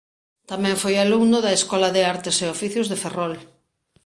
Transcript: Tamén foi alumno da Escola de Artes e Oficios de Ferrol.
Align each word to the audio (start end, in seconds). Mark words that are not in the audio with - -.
Tamén 0.49 0.79
foi 0.81 0.95
alumno 0.97 1.37
da 1.41 1.55
Escola 1.59 1.89
de 1.95 2.01
Artes 2.13 2.35
e 2.43 2.51
Oficios 2.55 2.87
de 2.91 2.97
Ferrol. 3.03 3.33